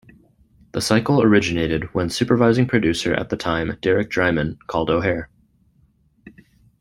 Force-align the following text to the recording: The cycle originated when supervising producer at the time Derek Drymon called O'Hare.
The 0.71 0.81
cycle 0.81 1.21
originated 1.21 1.93
when 1.93 2.09
supervising 2.09 2.65
producer 2.65 3.13
at 3.13 3.29
the 3.29 3.37
time 3.37 3.77
Derek 3.83 4.09
Drymon 4.09 4.57
called 4.65 4.89
O'Hare. 4.89 5.29